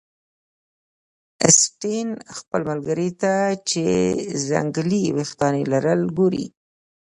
[1.47, 3.33] اسټین خپل ملګري ته
[3.69, 3.83] چې
[4.47, 6.45] ځنګلي ویښتان لري ګوري